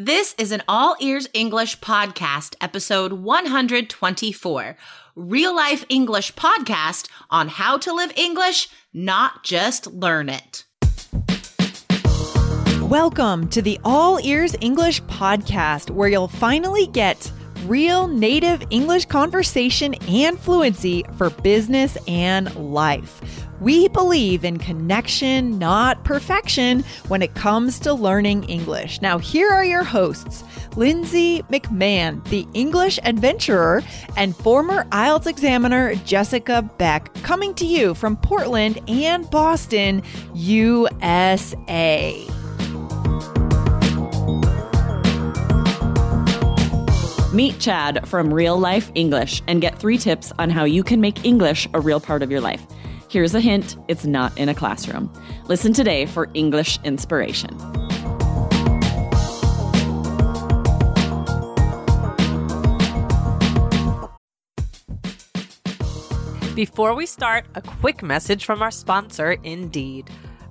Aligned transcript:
This 0.00 0.32
is 0.38 0.52
an 0.52 0.62
All 0.68 0.94
Ears 1.00 1.26
English 1.34 1.80
podcast, 1.80 2.54
episode 2.60 3.14
124, 3.14 4.76
real 5.16 5.56
life 5.56 5.84
English 5.88 6.34
podcast 6.34 7.08
on 7.30 7.48
how 7.48 7.78
to 7.78 7.92
live 7.92 8.12
English, 8.14 8.68
not 8.94 9.42
just 9.42 9.88
learn 9.88 10.28
it. 10.28 10.64
Welcome 12.82 13.48
to 13.48 13.60
the 13.60 13.80
All 13.84 14.20
Ears 14.24 14.54
English 14.60 15.02
podcast, 15.02 15.90
where 15.90 16.08
you'll 16.08 16.28
finally 16.28 16.86
get 16.86 17.32
real 17.64 18.06
native 18.06 18.62
English 18.70 19.06
conversation 19.06 19.94
and 20.06 20.38
fluency 20.38 21.04
for 21.16 21.30
business 21.30 21.98
and 22.06 22.54
life. 22.54 23.47
We 23.60 23.88
believe 23.88 24.44
in 24.44 24.58
connection, 24.58 25.58
not 25.58 26.04
perfection, 26.04 26.84
when 27.08 27.22
it 27.22 27.34
comes 27.34 27.80
to 27.80 27.92
learning 27.92 28.44
English. 28.44 29.02
Now, 29.02 29.18
here 29.18 29.50
are 29.50 29.64
your 29.64 29.82
hosts 29.82 30.44
Lindsay 30.76 31.42
McMahon, 31.50 32.22
the 32.28 32.46
English 32.54 33.00
adventurer, 33.02 33.82
and 34.16 34.36
former 34.36 34.84
IELTS 34.90 35.26
examiner 35.26 35.96
Jessica 35.96 36.62
Beck, 36.78 37.12
coming 37.24 37.52
to 37.54 37.66
you 37.66 37.94
from 37.94 38.16
Portland 38.16 38.80
and 38.88 39.28
Boston, 39.28 40.04
USA. 40.34 42.24
Meet 47.34 47.58
Chad 47.58 48.08
from 48.08 48.32
Real 48.32 48.56
Life 48.56 48.90
English 48.94 49.42
and 49.48 49.60
get 49.60 49.78
three 49.78 49.98
tips 49.98 50.32
on 50.38 50.48
how 50.48 50.64
you 50.64 50.82
can 50.82 51.00
make 51.00 51.24
English 51.24 51.68
a 51.74 51.80
real 51.80 52.00
part 52.00 52.22
of 52.22 52.30
your 52.30 52.40
life. 52.40 52.66
Here's 53.10 53.34
a 53.34 53.40
hint 53.40 53.78
it's 53.88 54.04
not 54.04 54.36
in 54.36 54.50
a 54.50 54.54
classroom. 54.54 55.10
Listen 55.46 55.72
today 55.72 56.04
for 56.04 56.28
English 56.34 56.78
inspiration. 56.84 57.56
Before 66.54 66.94
we 66.94 67.06
start, 67.06 67.46
a 67.54 67.62
quick 67.62 68.02
message 68.02 68.44
from 68.44 68.60
our 68.60 68.70
sponsor, 68.70 69.38
Indeed. 69.42 70.10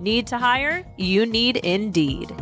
Need 0.00 0.28
to 0.28 0.38
hire? 0.38 0.82
You 0.96 1.26
need 1.26 1.56
Indeed. 1.58 2.34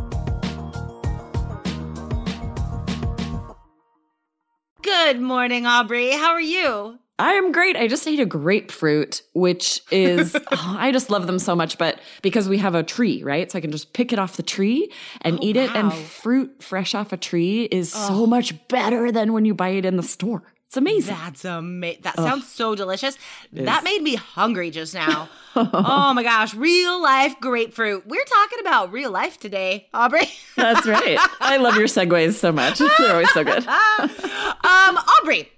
Good 4.83 5.20
morning, 5.20 5.67
Aubrey. 5.67 6.13
How 6.13 6.33
are 6.35 6.41
you? 6.41 6.98
I 7.19 7.33
am 7.33 7.51
great. 7.51 7.74
I 7.77 7.89
just 7.89 8.07
ate 8.07 8.20
a 8.20 8.24
grapefruit, 8.27 9.23
which 9.35 9.80
is, 9.91 10.36
oh, 10.52 10.77
I 10.79 10.92
just 10.92 11.11
love 11.11 11.27
them 11.27 11.41
so 11.41 11.57
much. 11.57 11.79
But 11.79 11.98
because 12.23 12.48
we 12.48 12.58
have 12.58 12.77
a 12.77 12.85
tree, 12.85 13.24
right? 13.24 13.51
So 13.51 13.58
I 13.58 13.61
can 13.61 13.73
just 13.73 13.92
pick 13.92 14.13
it 14.13 14.20
off 14.20 14.36
the 14.36 14.45
tree 14.45 14.92
and 15.23 15.36
Oh, 15.36 15.39
eat 15.42 15.57
it. 15.57 15.75
And 15.75 15.92
fruit 15.92 16.63
fresh 16.63 16.95
off 16.95 17.13
a 17.13 17.17
tree 17.17 17.64
is 17.64 17.92
so 17.92 18.25
much 18.25 18.55
better 18.69 19.11
than 19.11 19.33
when 19.33 19.45
you 19.45 19.52
buy 19.55 19.70
it 19.70 19.85
in 19.85 19.96
the 19.96 20.02
store. 20.05 20.45
It's 20.68 20.77
amazing. 20.77 21.14
That's 21.17 21.46
amazing. 21.46 22.02
That 22.02 22.17
sounds 22.17 22.46
so 22.46 22.74
delicious. 22.74 23.17
That 23.55 23.84
made 23.84 24.02
me 24.02 24.17
hungry 24.17 24.70
just 24.70 24.92
now. 24.92 25.30
oh 25.56 26.12
my 26.14 26.23
gosh, 26.23 26.52
real 26.55 27.02
life 27.02 27.40
grapefruit. 27.40 28.06
We're 28.06 28.24
talking 28.24 28.58
about 28.61 28.92
real 28.92 29.11
life 29.11 29.40
today, 29.40 29.89
Aubrey. 29.95 30.28
That's 30.57 30.86
right. 30.86 31.18
I 31.40 31.57
love 31.57 31.77
your 31.77 31.86
segues 31.86 32.34
so 32.34 32.52
much. 32.52 32.78
They're 32.98 33.12
always 33.12 33.30
so 33.33 33.45
good. 33.45 33.67
um, 33.67 34.98
Aubrey. 35.23 35.51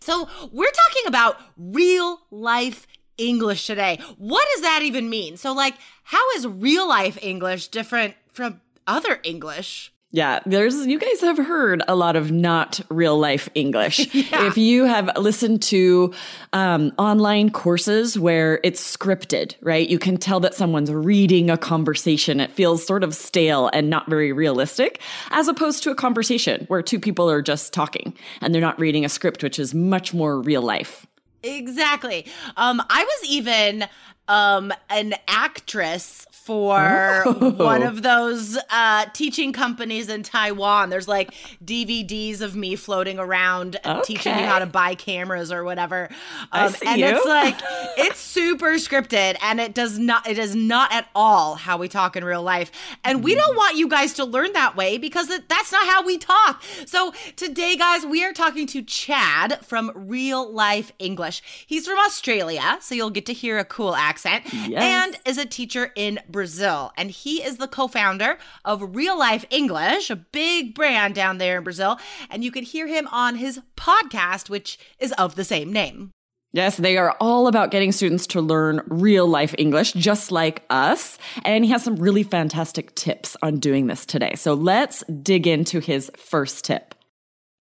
So 0.00 0.28
we're 0.52 0.70
talking 0.70 1.02
about 1.08 1.36
real 1.56 2.20
life 2.30 2.86
English 3.18 3.66
today. 3.66 3.98
What 4.18 4.46
does 4.54 4.62
that 4.62 4.82
even 4.84 5.10
mean? 5.10 5.36
So, 5.36 5.52
like, 5.52 5.74
how 6.04 6.30
is 6.36 6.46
real 6.46 6.88
life 6.88 7.18
English 7.20 7.68
different 7.68 8.14
from 8.32 8.60
other 8.86 9.18
English? 9.24 9.92
Yeah, 10.14 10.38
there's 10.46 10.86
you 10.86 11.00
guys 11.00 11.20
have 11.22 11.38
heard 11.38 11.82
a 11.88 11.96
lot 11.96 12.14
of 12.14 12.30
not 12.30 12.80
real 12.88 13.18
life 13.18 13.48
English. 13.56 14.14
If 14.14 14.56
you 14.56 14.84
have 14.84 15.10
listened 15.16 15.60
to 15.62 16.14
um, 16.52 16.92
online 16.98 17.50
courses 17.50 18.16
where 18.16 18.60
it's 18.62 18.96
scripted, 18.96 19.56
right? 19.60 19.88
You 19.88 19.98
can 19.98 20.16
tell 20.16 20.38
that 20.40 20.54
someone's 20.54 20.92
reading 20.92 21.50
a 21.50 21.56
conversation. 21.56 22.38
It 22.38 22.52
feels 22.52 22.86
sort 22.86 23.02
of 23.02 23.12
stale 23.12 23.70
and 23.72 23.90
not 23.90 24.08
very 24.08 24.32
realistic, 24.32 25.00
as 25.30 25.48
opposed 25.48 25.82
to 25.82 25.90
a 25.90 25.96
conversation 25.96 26.66
where 26.68 26.80
two 26.80 27.00
people 27.00 27.28
are 27.28 27.42
just 27.42 27.72
talking 27.72 28.14
and 28.40 28.54
they're 28.54 28.60
not 28.60 28.78
reading 28.78 29.04
a 29.04 29.08
script, 29.08 29.42
which 29.42 29.58
is 29.58 29.74
much 29.74 30.14
more 30.14 30.40
real 30.40 30.62
life. 30.62 31.06
Exactly. 31.42 32.24
Um, 32.56 32.80
I 32.88 33.02
was 33.02 33.30
even 33.30 33.86
um 34.28 34.72
an 34.90 35.14
actress 35.26 36.26
for 36.44 37.22
Oh. 37.26 37.50
one 37.56 37.82
of 37.82 38.02
those 38.02 38.58
uh 38.70 39.06
teaching 39.14 39.52
companies 39.52 40.10
in 40.10 40.22
Taiwan. 40.22 40.90
There's 40.90 41.08
like 41.08 41.32
DVDs 41.64 42.42
of 42.42 42.54
me 42.54 42.76
floating 42.76 43.18
around 43.18 43.76
and 43.82 44.02
teaching 44.04 44.38
you 44.38 44.44
how 44.44 44.58
to 44.58 44.66
buy 44.66 44.94
cameras 44.94 45.50
or 45.50 45.64
whatever. 45.64 46.10
Um 46.52 46.74
and 46.86 47.00
you. 47.00 47.06
it's 47.06 47.24
like 47.26 47.56
it's 47.96 48.20
super 48.20 48.72
scripted 48.74 49.36
and 49.42 49.58
it 49.58 49.72
does 49.74 49.98
not 49.98 50.28
it 50.28 50.38
is 50.38 50.54
not 50.54 50.92
at 50.92 51.08
all 51.14 51.54
how 51.54 51.78
we 51.78 51.88
talk 51.88 52.14
in 52.14 52.24
real 52.24 52.42
life. 52.42 52.70
And 53.04 53.24
we 53.24 53.34
Mm. 53.34 53.38
don't 53.38 53.56
want 53.56 53.76
you 53.76 53.88
guys 53.88 54.12
to 54.14 54.24
learn 54.24 54.52
that 54.52 54.76
way 54.76 54.98
because 54.98 55.28
that's 55.48 55.72
not 55.72 55.86
how 55.86 56.04
we 56.04 56.18
talk. 56.18 56.62
So 56.86 57.12
today 57.36 57.76
guys, 57.76 58.04
we 58.04 58.22
are 58.24 58.32
talking 58.34 58.66
to 58.68 58.82
Chad 58.82 59.60
from 59.64 59.90
Real 59.94 60.52
Life 60.52 60.92
English. 60.98 61.42
He's 61.66 61.86
from 61.86 61.98
Australia, 62.00 62.76
so 62.80 62.94
you'll 62.94 63.10
get 63.10 63.24
to 63.26 63.32
hear 63.32 63.58
a 63.58 63.64
cool 63.64 63.94
accent 63.96 64.44
Yes. 64.52 64.82
and 64.82 65.18
is 65.24 65.38
a 65.38 65.46
teacher 65.46 65.90
in 65.96 66.20
Brazil. 66.34 66.92
And 66.98 67.10
he 67.12 67.42
is 67.42 67.56
the 67.56 67.68
co-founder 67.68 68.36
of 68.64 68.96
Real 68.96 69.16
Life 69.16 69.46
English, 69.50 70.10
a 70.10 70.16
big 70.16 70.74
brand 70.74 71.14
down 71.14 71.38
there 71.38 71.58
in 71.58 71.64
Brazil, 71.64 71.96
and 72.28 72.42
you 72.42 72.50
can 72.50 72.64
hear 72.64 72.88
him 72.88 73.06
on 73.12 73.36
his 73.36 73.60
podcast 73.76 74.50
which 74.50 74.76
is 74.98 75.12
of 75.12 75.36
the 75.36 75.44
same 75.44 75.72
name. 75.72 76.10
Yes, 76.52 76.76
they 76.76 76.96
are 76.96 77.16
all 77.20 77.46
about 77.46 77.70
getting 77.70 77.92
students 77.92 78.26
to 78.28 78.40
learn 78.40 78.82
real 78.86 79.26
life 79.26 79.54
English, 79.58 79.92
just 79.92 80.30
like 80.30 80.64
us. 80.70 81.18
And 81.44 81.64
he 81.64 81.70
has 81.70 81.82
some 81.82 81.96
really 81.96 82.22
fantastic 82.24 82.94
tips 82.94 83.36
on 83.42 83.58
doing 83.58 83.86
this 83.86 84.04
today. 84.04 84.34
So 84.34 84.54
let's 84.54 85.02
dig 85.22 85.46
into 85.46 85.80
his 85.80 86.10
first 86.16 86.64
tip. 86.64 86.94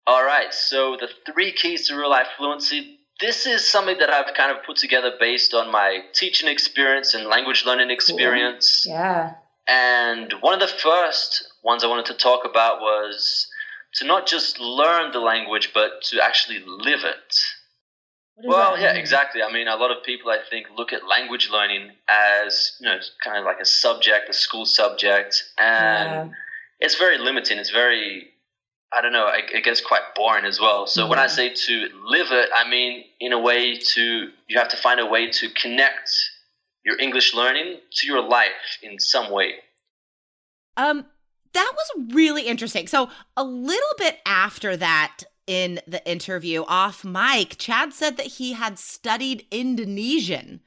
All 0.09 0.25
right, 0.25 0.53
so 0.55 0.97
the 1.01 1.09
three 1.33 1.53
keys 1.53 1.89
to 1.89 1.97
real 1.97 2.11
life 2.11 2.29
fluency. 2.37 2.96
This 3.21 3.47
is 3.47 3.67
something 3.67 3.97
that 3.99 4.11
I've 4.11 4.35
kind 4.35 4.57
of 4.57 4.63
put 4.65 4.77
together 4.77 5.13
based 5.19 5.55
on 5.55 5.73
my 5.73 6.01
teaching 6.13 6.49
experience 6.49 7.15
and 7.15 7.27
language 7.27 7.65
learning 7.65 7.91
experience. 7.91 8.85
Yeah. 8.87 9.35
And 9.67 10.33
one 10.41 10.55
of 10.55 10.61
the 10.61 10.75
first 10.75 11.45
ones 11.65 11.83
I 11.83 11.89
wanted 11.89 12.07
to 12.07 12.15
talk 12.15 12.45
about 12.45 12.81
was 12.81 13.49
to 13.95 14.05
not 14.05 14.27
just 14.27 14.61
learn 14.61 15.13
the 15.13 15.21
language, 15.21 15.71
but 15.73 16.03
to 16.11 16.23
actually 16.23 16.63
live 16.67 17.05
it. 17.05 17.35
Well, 18.45 18.79
yeah, 18.79 18.93
exactly. 18.93 19.43
I 19.43 19.51
mean, 19.51 19.67
a 19.67 19.77
lot 19.77 19.91
of 19.91 20.05
people, 20.05 20.31
I 20.31 20.39
think, 20.51 20.67
look 20.77 20.93
at 20.93 21.09
language 21.09 21.49
learning 21.51 21.93
as, 22.07 22.77
you 22.81 22.87
know, 22.87 22.99
kind 23.25 23.39
of 23.39 23.45
like 23.47 23.61
a 23.61 23.65
subject, 23.65 24.29
a 24.29 24.35
school 24.35 24.67
subject, 24.67 25.43
and 25.57 26.11
Yeah. 26.11 26.29
it's 26.79 26.97
very 26.97 27.17
limiting. 27.17 27.57
It's 27.57 27.71
very, 27.71 28.35
I 28.93 29.01
don't 29.03 29.13
know, 29.13 29.29
it, 29.29 29.51
it 29.53 29.65
gets 29.65 29.81
quite 29.81 30.03
boring 30.15 30.45
as 30.45 30.61
well. 30.61 30.87
So 30.87 31.07
when 31.09 31.19
I 31.19 31.27
say 31.27 31.53
to 31.53 31.89
live 32.05 32.29
it, 32.31 32.51
I 32.55 32.69
mean 32.69 33.05
in 33.21 33.33
a 33.33 33.39
way 33.39 33.77
to, 33.79 34.31
you 34.49 34.59
have 34.59 34.69
to 34.69 34.77
find 34.77 35.01
a 35.01 35.07
way 35.07 35.31
to 35.31 35.49
connect 35.51 36.11
your 36.85 36.99
English 37.01 37.35
learning 37.35 37.79
to 37.91 38.07
your 38.07 38.23
life 38.23 38.79
in 38.83 38.99
some 39.01 39.31
way. 39.33 39.55
Um, 40.77 41.07
that 41.53 41.73
was 41.75 42.15
really 42.15 42.43
interesting. 42.43 42.87
So 42.87 43.11
a 43.37 43.43
little 43.43 43.95
bit 43.99 44.19
after 44.25 44.77
that 44.77 45.25
in 45.47 45.81
the 45.87 46.07
interview 46.09 46.65
off 46.67 47.05
mic, 47.05 47.57
Chad 47.59 47.93
said 47.93 48.17
that 48.17 48.27
he 48.27 48.53
had 48.53 48.79
studied 48.79 49.47
Indonesian, 49.51 50.61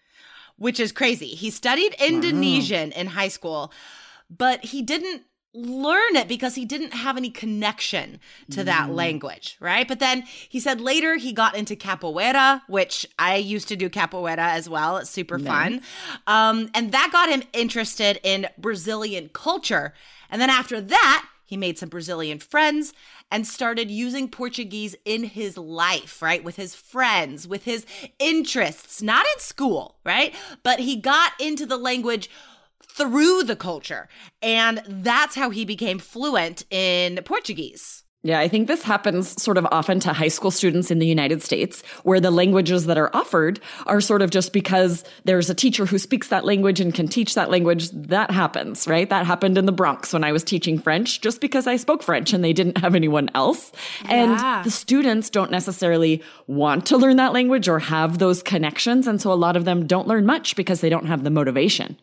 which 0.57 0.80
is 0.80 0.92
crazy. 0.92 1.27
He 1.27 1.50
studied 1.50 1.95
Indonesian 2.00 2.89
wow. 2.89 2.95
in 2.95 3.07
high 3.07 3.27
school, 3.27 3.71
but 4.30 4.66
he 4.66 4.81
didn't 4.81 5.24
learn 5.53 6.15
it 6.15 6.27
because 6.27 6.55
he 6.55 6.63
didn't 6.63 6.93
have 6.93 7.17
any 7.17 7.29
connection 7.29 8.19
to 8.51 8.63
that 8.63 8.87
mm. 8.87 8.93
language, 8.93 9.57
right? 9.59 9.87
But 9.87 9.99
then 9.99 10.23
he 10.47 10.59
said 10.59 10.79
later 10.79 11.15
he 11.15 11.33
got 11.33 11.55
into 11.55 11.75
capoeira, 11.75 12.61
which 12.67 13.05
I 13.17 13.37
used 13.37 13.67
to 13.69 13.75
do 13.75 13.89
capoeira 13.89 14.37
as 14.37 14.69
well. 14.69 14.97
It's 14.97 15.09
super 15.09 15.39
nice. 15.39 15.47
fun. 15.47 15.81
Um, 16.27 16.69
and 16.75 16.91
that 16.91 17.09
got 17.11 17.29
him 17.29 17.43
interested 17.51 18.19
in 18.23 18.47
Brazilian 18.57 19.29
culture. 19.33 19.93
And 20.29 20.39
then 20.39 20.51
after 20.51 20.79
that, 20.81 21.25
he 21.45 21.57
made 21.57 21.79
some 21.79 21.89
Brazilian 21.89 22.37
friends 22.37 22.93
and 23.31 23.47
started 23.47 23.89
using 23.89 24.29
Portuguese 24.29 24.95
in 25.03 25.23
his 25.23 25.57
life, 25.57 26.21
right? 26.21 26.43
With 26.43 26.57
his 26.57 26.75
friends, 26.75 27.47
with 27.47 27.63
his 27.63 27.87
interests, 28.19 29.01
not 29.01 29.25
in 29.33 29.39
school, 29.39 29.95
right? 30.05 30.35
But 30.61 30.79
he 30.79 30.95
got 30.95 31.31
into 31.39 31.65
the 31.65 31.77
language 31.77 32.29
through 32.99 33.43
the 33.43 33.55
culture. 33.55 34.09
And 34.41 34.81
that's 34.85 35.35
how 35.35 35.49
he 35.49 35.65
became 35.65 35.99
fluent 35.99 36.65
in 36.69 37.19
Portuguese. 37.23 38.03
Yeah, 38.21 38.39
I 38.41 38.49
think 38.49 38.67
this 38.67 38.83
happens 38.83 39.41
sort 39.41 39.57
of 39.57 39.65
often 39.71 40.01
to 40.01 40.11
high 40.11 40.27
school 40.27 40.51
students 40.51 40.91
in 40.91 40.99
the 40.99 41.07
United 41.07 41.41
States, 41.41 41.83
where 42.03 42.19
the 42.19 42.31
languages 42.31 42.85
that 42.87 42.97
are 42.97 43.09
offered 43.15 43.61
are 43.85 44.01
sort 44.01 44.21
of 44.21 44.29
just 44.29 44.51
because 44.51 45.05
there's 45.23 45.49
a 45.49 45.55
teacher 45.55 45.85
who 45.85 45.97
speaks 45.97 46.27
that 46.27 46.43
language 46.43 46.81
and 46.81 46.93
can 46.93 47.07
teach 47.07 47.35
that 47.35 47.49
language. 47.49 47.89
That 47.91 48.29
happens, 48.29 48.89
right? 48.89 49.09
That 49.09 49.25
happened 49.25 49.57
in 49.57 49.65
the 49.65 49.71
Bronx 49.71 50.11
when 50.11 50.25
I 50.25 50.33
was 50.33 50.43
teaching 50.43 50.79
French, 50.79 51.21
just 51.21 51.39
because 51.39 51.65
I 51.65 51.77
spoke 51.77 52.03
French 52.03 52.33
and 52.33 52.43
they 52.43 52.51
didn't 52.51 52.79
have 52.79 52.93
anyone 52.93 53.29
else. 53.35 53.71
Yeah. 54.03 54.11
And 54.11 54.65
the 54.65 54.71
students 54.71 55.29
don't 55.29 55.49
necessarily 55.49 56.21
want 56.45 56.87
to 56.87 56.97
learn 56.97 57.15
that 57.15 57.31
language 57.31 57.69
or 57.69 57.79
have 57.79 58.17
those 58.17 58.43
connections. 58.43 59.07
And 59.07 59.21
so 59.21 59.31
a 59.31 59.33
lot 59.33 59.55
of 59.55 59.63
them 59.63 59.87
don't 59.87 60.09
learn 60.09 60.25
much 60.25 60.57
because 60.57 60.81
they 60.81 60.89
don't 60.89 61.05
have 61.05 61.23
the 61.23 61.29
motivation. 61.29 61.97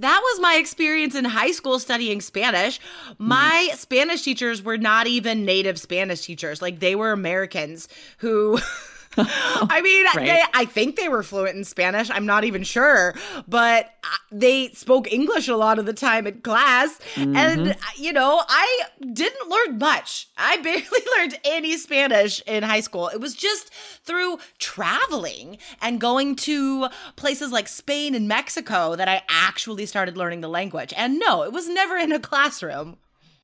That 0.00 0.20
was 0.22 0.40
my 0.40 0.54
experience 0.54 1.14
in 1.14 1.26
high 1.26 1.50
school 1.50 1.78
studying 1.78 2.22
Spanish. 2.22 2.80
My 3.18 3.68
mm. 3.70 3.76
Spanish 3.76 4.22
teachers 4.22 4.62
were 4.62 4.78
not 4.78 5.06
even 5.06 5.44
native 5.44 5.78
Spanish 5.78 6.22
teachers. 6.22 6.62
Like 6.62 6.80
they 6.80 6.94
were 6.94 7.12
Americans 7.12 7.86
who 8.18 8.58
I 9.16 9.80
mean, 9.82 10.04
right. 10.14 10.26
they, 10.26 10.42
I 10.54 10.64
think 10.66 10.94
they 10.94 11.08
were 11.08 11.24
fluent 11.24 11.56
in 11.56 11.64
Spanish. 11.64 12.08
I'm 12.10 12.26
not 12.26 12.44
even 12.44 12.62
sure, 12.62 13.14
but 13.48 13.86
uh, 14.04 14.16
they 14.30 14.68
spoke 14.68 15.12
English 15.12 15.48
a 15.48 15.56
lot 15.56 15.80
of 15.80 15.86
the 15.86 15.92
time 15.92 16.28
in 16.28 16.40
class. 16.42 16.96
Mm-hmm. 17.14 17.34
And, 17.34 17.70
uh, 17.70 17.74
you 17.96 18.12
know, 18.12 18.40
I 18.48 18.82
didn't 19.00 19.48
learn 19.48 19.78
much. 19.78 20.28
I 20.36 20.56
barely 20.62 20.82
learned 21.18 21.40
any 21.44 21.76
Spanish 21.76 22.40
in 22.46 22.62
high 22.62 22.80
school. 22.80 23.08
It 23.08 23.20
was 23.20 23.34
just 23.34 23.70
through 24.04 24.38
traveling 24.58 25.58
and 25.82 26.00
going 26.00 26.36
to 26.36 26.88
places 27.16 27.50
like 27.50 27.66
Spain 27.66 28.14
and 28.14 28.28
Mexico 28.28 28.94
that 28.94 29.08
I 29.08 29.22
actually 29.28 29.86
started 29.86 30.16
learning 30.16 30.40
the 30.40 30.48
language. 30.48 30.94
And 30.96 31.18
no, 31.18 31.42
it 31.42 31.52
was 31.52 31.68
never 31.68 31.96
in 31.96 32.12
a 32.12 32.20
classroom. 32.20 32.96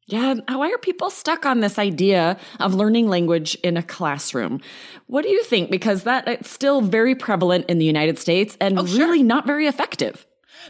Yeah, 0.09 0.35
why 0.49 0.71
are 0.71 0.79
people 0.79 1.11
stuck 1.11 1.45
on 1.45 1.61
this 1.61 1.81
idea 1.81 2.39
of 2.61 2.75
learning 2.75 3.09
language 3.09 3.57
in 3.65 3.77
a 3.77 3.83
classroom? 3.83 4.61
What 5.07 5.23
do 5.23 5.31
you 5.31 5.43
think? 5.43 5.69
Because 5.69 6.05
that 6.05 6.29
it's 6.29 6.49
still 6.49 6.81
very 6.81 7.17
prevalent 7.17 7.67
in 7.69 7.79
the 7.79 7.85
United 7.85 8.19
States 8.19 8.57
and 8.61 8.79
oh, 8.79 8.85
really 8.85 9.19
sure. 9.19 9.27
not 9.27 9.47
very 9.47 9.67
effective. 9.67 10.25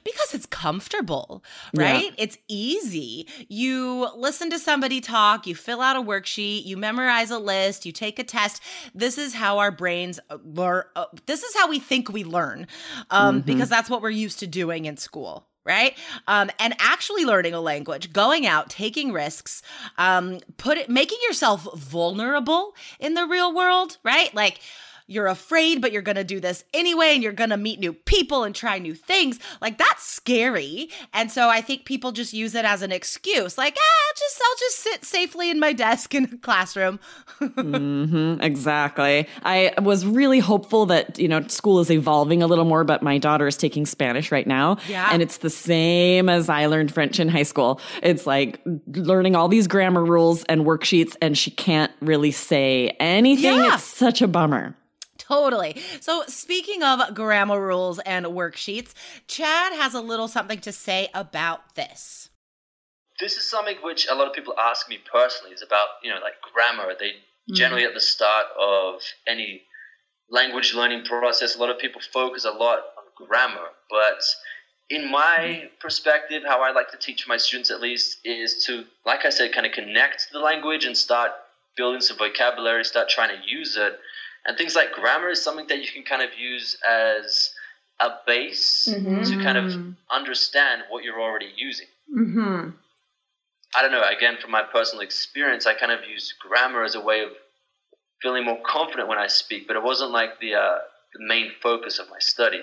Because 0.04 0.34
it's 0.34 0.46
comfortable, 0.46 1.42
right? 1.74 2.04
Yeah. 2.04 2.10
It's 2.18 2.38
easy. 2.48 3.26
You 3.48 4.08
listen 4.14 4.50
to 4.50 4.58
somebody 4.58 5.00
talk, 5.00 5.46
you 5.46 5.54
fill 5.54 5.80
out 5.80 5.96
a 5.96 6.02
worksheet, 6.02 6.66
you 6.66 6.76
memorize 6.76 7.30
a 7.30 7.38
list, 7.38 7.86
you 7.86 7.92
take 7.92 8.18
a 8.18 8.24
test. 8.24 8.62
This 8.94 9.16
is 9.16 9.32
how 9.32 9.58
our 9.58 9.70
brains 9.70 10.20
uh, 10.28 10.36
learn. 10.44 10.84
Uh, 10.96 11.06
this 11.24 11.42
is 11.42 11.54
how 11.56 11.68
we 11.68 11.78
think 11.78 12.10
we 12.10 12.24
learn, 12.24 12.66
um, 13.10 13.38
mm-hmm. 13.38 13.46
because 13.46 13.70
that's 13.70 13.88
what 13.88 14.02
we're 14.02 14.10
used 14.10 14.38
to 14.40 14.46
doing 14.46 14.84
in 14.84 14.98
school 14.98 15.46
right? 15.66 15.96
Um, 16.26 16.50
and 16.58 16.74
actually 16.78 17.24
learning 17.24 17.54
a 17.54 17.60
language, 17.60 18.12
going 18.12 18.46
out, 18.46 18.70
taking 18.70 19.12
risks, 19.12 19.62
um, 19.98 20.38
put 20.56 20.78
it, 20.78 20.88
making 20.88 21.18
yourself 21.26 21.66
vulnerable 21.74 22.74
in 23.00 23.14
the 23.14 23.26
real 23.26 23.54
world, 23.54 23.98
right? 24.04 24.32
Like 24.34 24.60
you're 25.06 25.28
afraid, 25.28 25.80
but 25.80 25.92
you're 25.92 26.02
going 26.02 26.16
to 26.16 26.24
do 26.24 26.40
this 26.40 26.64
anyway, 26.74 27.14
and 27.14 27.22
you're 27.22 27.32
going 27.32 27.50
to 27.50 27.56
meet 27.56 27.78
new 27.78 27.92
people 27.92 28.44
and 28.44 28.54
try 28.54 28.78
new 28.78 28.94
things. 28.94 29.38
Like 29.60 29.78
that's 29.78 30.02
scary. 30.04 30.90
And 31.12 31.30
so 31.30 31.48
I 31.48 31.60
think 31.60 31.84
people 31.84 32.12
just 32.12 32.32
use 32.32 32.54
it 32.54 32.64
as 32.64 32.82
an 32.82 32.90
excuse, 32.90 33.56
like, 33.56 33.76
ah, 33.78 34.12
just 34.16 34.42
I'll 34.42 34.56
just 34.58 34.78
sit 34.78 35.04
safely 35.04 35.50
in 35.50 35.60
my 35.60 35.72
desk 35.72 36.14
in 36.14 36.24
a 36.24 36.36
classroom. 36.38 36.98
mm-hmm, 37.40 38.40
exactly. 38.40 39.28
I 39.44 39.72
was 39.80 40.04
really 40.04 40.40
hopeful 40.40 40.86
that 40.86 41.18
you 41.18 41.28
know 41.28 41.46
school 41.46 41.78
is 41.80 41.90
evolving 41.90 42.42
a 42.42 42.46
little 42.46 42.64
more, 42.64 42.82
but 42.82 43.02
my 43.02 43.18
daughter 43.18 43.46
is 43.46 43.56
taking 43.56 43.86
Spanish 43.86 44.32
right 44.32 44.46
now, 44.46 44.78
yeah. 44.88 45.10
and 45.12 45.22
it's 45.22 45.38
the 45.38 45.50
same 45.50 46.28
as 46.28 46.48
I 46.48 46.66
learned 46.66 46.92
French 46.92 47.20
in 47.20 47.28
high 47.28 47.44
school. 47.44 47.80
It's 48.02 48.26
like 48.26 48.60
learning 48.88 49.36
all 49.36 49.48
these 49.48 49.68
grammar 49.68 50.04
rules 50.04 50.44
and 50.44 50.62
worksheets, 50.62 51.16
and 51.22 51.38
she 51.38 51.50
can't 51.50 51.92
really 52.00 52.32
say 52.32 52.96
anything. 52.98 53.56
Yeah. 53.56 53.74
It's 53.74 53.84
such 53.84 54.20
a 54.20 54.28
bummer. 54.28 54.74
Totally. 55.26 55.80
So, 56.00 56.24
speaking 56.28 56.82
of 56.82 57.14
grammar 57.14 57.60
rules 57.60 57.98
and 58.00 58.26
worksheets, 58.26 58.94
Chad 59.26 59.72
has 59.72 59.94
a 59.94 60.00
little 60.00 60.28
something 60.28 60.60
to 60.60 60.72
say 60.72 61.08
about 61.14 61.74
this. 61.74 62.30
This 63.18 63.36
is 63.36 63.48
something 63.48 63.76
which 63.82 64.06
a 64.10 64.14
lot 64.14 64.28
of 64.28 64.34
people 64.34 64.54
ask 64.58 64.88
me 64.88 64.98
personally 65.10 65.54
is 65.54 65.62
about, 65.62 65.88
you 66.02 66.10
know, 66.10 66.20
like 66.20 66.34
grammar. 66.52 66.92
They 66.98 67.12
mm. 67.50 67.54
generally 67.54 67.84
at 67.84 67.94
the 67.94 68.00
start 68.00 68.46
of 68.60 69.00
any 69.26 69.62
language 70.30 70.74
learning 70.74 71.04
process, 71.04 71.56
a 71.56 71.58
lot 71.58 71.70
of 71.70 71.78
people 71.78 72.00
focus 72.12 72.44
a 72.44 72.50
lot 72.50 72.78
on 72.78 73.26
grammar, 73.26 73.68
but 73.90 74.22
in 74.90 75.10
my 75.10 75.62
mm. 75.64 75.68
perspective, 75.80 76.42
how 76.46 76.62
I 76.62 76.72
like 76.72 76.90
to 76.92 76.98
teach 76.98 77.26
my 77.26 77.36
students 77.36 77.70
at 77.70 77.80
least 77.80 78.18
is 78.24 78.64
to, 78.66 78.84
like 79.04 79.24
I 79.24 79.30
said, 79.30 79.52
kind 79.52 79.66
of 79.66 79.72
connect 79.72 80.28
the 80.32 80.38
language 80.38 80.84
and 80.84 80.96
start 80.96 81.32
building 81.76 82.00
some 82.00 82.16
vocabulary, 82.16 82.84
start 82.84 83.08
trying 83.08 83.36
to 83.36 83.48
use 83.48 83.76
it. 83.76 83.98
And 84.46 84.56
things 84.56 84.76
like 84.76 84.92
grammar 84.92 85.28
is 85.28 85.42
something 85.42 85.66
that 85.68 85.78
you 85.78 85.88
can 85.92 86.04
kind 86.04 86.22
of 86.22 86.30
use 86.38 86.76
as 86.88 87.52
a 88.00 88.10
base 88.26 88.88
mm-hmm. 88.90 89.22
to 89.22 89.42
kind 89.42 89.58
of 89.58 89.94
understand 90.10 90.82
what 90.88 91.02
you're 91.02 91.20
already 91.20 91.50
using. 91.56 91.86
Mm-hmm. 92.16 92.70
I 93.76 93.82
don't 93.82 93.90
know. 93.90 94.02
Again, 94.02 94.36
from 94.40 94.52
my 94.52 94.62
personal 94.62 95.02
experience, 95.02 95.66
I 95.66 95.74
kind 95.74 95.92
of 95.92 96.00
use 96.08 96.32
grammar 96.40 96.84
as 96.84 96.94
a 96.94 97.00
way 97.00 97.22
of 97.22 97.30
feeling 98.22 98.44
more 98.44 98.60
confident 98.64 99.08
when 99.08 99.18
I 99.18 99.26
speak, 99.26 99.66
but 99.66 99.76
it 99.76 99.82
wasn't 99.82 100.12
like 100.12 100.40
the 100.40 100.54
uh, 100.54 100.78
the 101.14 101.26
main 101.26 101.50
focus 101.62 101.98
of 101.98 102.08
my 102.08 102.18
study. 102.18 102.62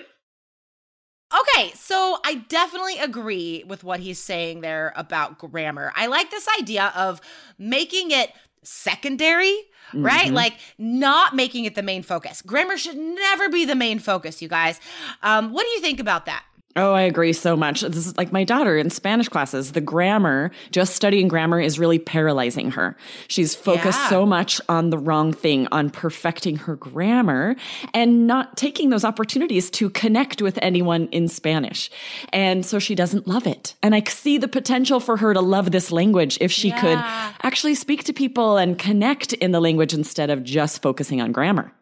Okay, 1.32 1.72
so 1.74 2.18
I 2.24 2.44
definitely 2.48 2.98
agree 2.98 3.64
with 3.66 3.82
what 3.82 4.00
he's 4.00 4.20
saying 4.20 4.60
there 4.60 4.92
about 4.94 5.38
grammar. 5.38 5.92
I 5.96 6.06
like 6.06 6.30
this 6.30 6.46
idea 6.60 6.92
of 6.94 7.20
making 7.58 8.10
it 8.12 8.32
secondary 8.64 9.56
right? 9.92 10.26
Mm-hmm. 10.26 10.34
Like 10.34 10.54
not 10.78 11.34
making 11.34 11.64
it 11.64 11.74
the 11.74 11.82
main 11.82 12.02
focus. 12.02 12.42
Grammar 12.42 12.76
should 12.76 12.96
never 12.96 13.48
be 13.48 13.64
the 13.64 13.74
main 13.74 13.98
focus, 13.98 14.42
you 14.42 14.48
guys. 14.48 14.80
Um, 15.22 15.52
what 15.52 15.64
do 15.64 15.70
you 15.70 15.80
think 15.80 16.00
about 16.00 16.26
that? 16.26 16.44
Oh, 16.76 16.92
I 16.92 17.02
agree 17.02 17.32
so 17.32 17.56
much. 17.56 17.82
This 17.82 18.04
is 18.04 18.16
like 18.16 18.32
my 18.32 18.42
daughter 18.42 18.76
in 18.76 18.90
Spanish 18.90 19.28
classes. 19.28 19.72
The 19.72 19.80
grammar, 19.80 20.50
just 20.72 20.96
studying 20.96 21.28
grammar 21.28 21.60
is 21.60 21.78
really 21.78 22.00
paralyzing 22.00 22.72
her. 22.72 22.96
She's 23.28 23.54
focused 23.54 24.00
yeah. 24.00 24.08
so 24.08 24.26
much 24.26 24.60
on 24.68 24.90
the 24.90 24.98
wrong 24.98 25.32
thing, 25.32 25.68
on 25.70 25.88
perfecting 25.88 26.56
her 26.56 26.74
grammar 26.74 27.54
and 27.92 28.26
not 28.26 28.56
taking 28.56 28.90
those 28.90 29.04
opportunities 29.04 29.70
to 29.70 29.88
connect 29.88 30.42
with 30.42 30.58
anyone 30.62 31.06
in 31.12 31.28
Spanish. 31.28 31.90
And 32.32 32.66
so 32.66 32.80
she 32.80 32.96
doesn't 32.96 33.28
love 33.28 33.46
it. 33.46 33.76
And 33.80 33.94
I 33.94 34.02
see 34.02 34.36
the 34.36 34.48
potential 34.48 34.98
for 34.98 35.16
her 35.16 35.32
to 35.32 35.40
love 35.40 35.70
this 35.70 35.92
language 35.92 36.38
if 36.40 36.50
she 36.50 36.70
yeah. 36.70 36.80
could 36.80 36.98
actually 37.46 37.76
speak 37.76 38.02
to 38.04 38.12
people 38.12 38.56
and 38.56 38.76
connect 38.76 39.32
in 39.34 39.52
the 39.52 39.60
language 39.60 39.94
instead 39.94 40.28
of 40.28 40.42
just 40.42 40.82
focusing 40.82 41.20
on 41.20 41.30
grammar. 41.30 41.72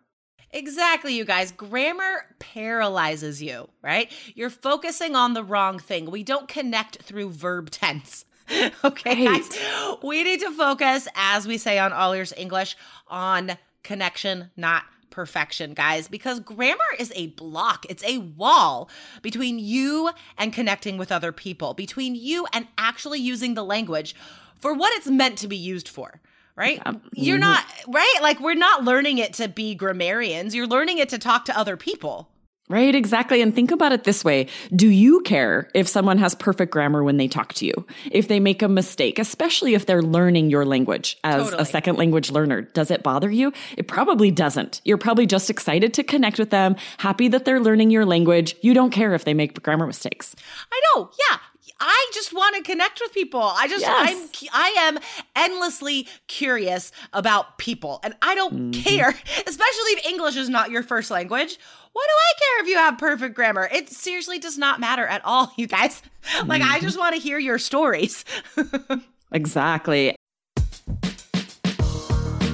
Exactly, 0.53 1.15
you 1.15 1.25
guys. 1.25 1.51
Grammar 1.51 2.27
paralyzes 2.39 3.43
you, 3.43 3.69
right? 3.81 4.13
You're 4.35 4.51
focusing 4.51 5.17
on 5.17 5.35
the 5.35 5.43
wrong 5.43 5.79
thing. 5.79 6.11
We 6.11 6.23
don't 6.23 6.49
connect 6.49 7.03
through 7.03 7.31
verb 7.31 7.71
tense. 7.71 8.27
okay, 8.85 9.27
right. 9.27 9.43
guys? 9.43 9.99
We 10.03 10.23
need 10.25 10.41
to 10.41 10.51
focus, 10.51 11.09
as 11.15 11.47
we 11.47 11.57
say 11.57 11.79
on 11.79 11.93
All 11.93 12.13
Ears 12.13 12.35
English, 12.37 12.77
on 13.09 13.53
connection, 13.83 14.51
not 14.57 14.85
perfection, 15.11 15.75
guys, 15.75 16.09
because 16.09 16.41
grammar 16.41 16.79
is 16.99 17.13
a 17.15 17.29
block. 17.29 17.87
It's 17.89 18.05
a 18.05 18.19
wall 18.19 18.91
between 19.23 19.59
you 19.59 20.11
and 20.37 20.53
connecting 20.53 20.99
with 20.99 21.13
other 21.13 21.33
people, 21.33 21.73
between 21.73 22.15
you 22.15 22.47
and 22.53 22.67
actually 22.77 23.21
using 23.21 23.55
the 23.55 23.65
language 23.65 24.15
for 24.59 24.75
what 24.75 24.93
it's 24.95 25.07
meant 25.07 25.39
to 25.39 25.49
be 25.49 25.57
used 25.57 25.89
for 25.89 26.21
right? 26.57 26.81
Yeah. 26.85 26.93
You're 27.13 27.39
mm-hmm. 27.39 27.41
not 27.41 27.65
right. 27.89 28.19
Like 28.23 28.41
we're 28.41 28.55
not 28.55 28.85
learning 28.85 29.19
it 29.19 29.35
to 29.35 29.49
be 29.49 29.75
grammarians. 29.75 30.55
You're 30.55 30.67
learning 30.67 30.99
it 30.99 31.11
to 31.11 31.19
talk 31.19 31.47
to 31.47 31.59
other 31.59 31.77
people. 31.77 32.29
Right, 32.69 32.95
exactly. 32.95 33.43
And 33.43 33.55
think 33.55 33.71
about 33.71 33.93
it 33.93 34.05
this 34.05 34.25
way. 34.25 34.47
Do 34.75 34.89
you 34.89 35.21
care 35.21 35.69
if 35.75 35.87
someone 35.89 36.17
has 36.17 36.35
perfect 36.35 36.73
grammar 36.73 37.05
when 37.05 37.19
they 37.19 37.29
talk 37.29 37.53
to 37.55 37.67
you? 37.67 37.87
If 38.11 38.29
they 38.29 38.41
make 38.41 38.63
a 38.63 38.69
mistake, 38.69 39.19
especially 39.19 39.75
if 39.75 39.85
they're 39.85 40.01
learning 40.01 40.49
your 40.49 40.65
language 40.65 41.19
as 41.23 41.45
Totally. 41.45 41.63
a 41.63 41.67
second 41.67 41.99
language 41.99 42.31
learner? 42.31 42.63
Does 42.63 42.91
it 42.91 43.03
bother 43.03 43.31
you? 43.31 43.53
It 43.77 43.89
probably 43.89 44.31
doesn't. 44.31 44.81
You're 44.85 44.97
probably 44.97 45.27
just 45.27 45.51
excited 45.51 45.93
to 45.95 46.03
connect 46.03 46.39
with 46.39 46.49
them, 46.49 46.77
happy 46.97 47.29
that 47.29 47.45
they're 47.45 47.61
learning 47.61 47.91
your 47.91 48.07
language. 48.07 48.57
You 48.63 48.73
don't 48.73 48.91
care 48.91 49.13
if 49.13 49.27
they 49.27 49.35
make 49.35 49.61
grammar 49.63 49.87
mistakes. 49.87 50.35
I 50.73 50.81
know. 50.95 51.11
Yeah. 51.31 51.39
I 51.85 52.11
just 52.15 52.33
want 52.33 52.55
to 52.57 52.63
connect 52.63 53.01
with 53.01 53.13
people. 53.13 53.43
I 53.43 53.67
just 53.67 53.81
Yes. 53.83 54.31
I'm 54.45 54.49
I 54.55 54.69
am 54.79 54.99
endlessly 55.35 56.07
curious 56.29 56.93
about 57.13 57.59
people 57.59 57.99
and 58.05 58.15
I 58.23 58.35
don't 58.37 58.53
Mm-hmm. 58.53 58.81
care, 58.83 59.09
especially 59.09 59.91
if 59.97 60.07
English 60.07 60.37
is 60.37 60.49
not 60.49 60.71
your 60.71 60.83
first 60.85 61.11
language. 61.11 61.59
What 61.93 62.07
do 62.07 62.15
I 62.15 62.33
care 62.39 62.63
if 62.63 62.69
you 62.69 62.77
have 62.77 62.97
perfect 62.99 63.35
grammar? 63.35 63.69
It 63.73 63.91
seriously 63.91 64.39
does 64.39 64.57
not 64.57 64.79
matter 64.81 65.05
at 65.07 65.23
all, 65.25 65.53
you 65.57 65.67
guys. 65.67 66.01
Like 66.47 66.63
I 66.63 66.77
Mm-hmm. 66.77 66.87
just 66.87 66.99
want 66.99 67.15
to 67.17 67.21
hear 67.21 67.39
your 67.39 67.59
stories. 67.59 68.25
Exactly. 69.33 70.15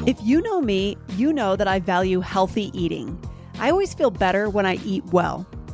If 0.07 0.17
you 0.23 0.41
know 0.41 0.61
me, 0.63 0.97
you 1.17 1.33
know 1.33 1.55
that 1.57 1.69
I 1.69 1.81
value 1.81 2.21
healthy 2.21 2.71
eating. 2.73 3.19
I 3.59 3.71
always 3.71 3.93
feel 3.95 4.11
better 4.11 4.49
when 4.49 4.65
I 4.65 4.77
eat 4.87 5.05
well. 5.07 5.47